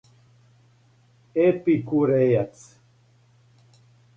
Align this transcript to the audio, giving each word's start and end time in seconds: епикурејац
епикурејац 1.43 2.65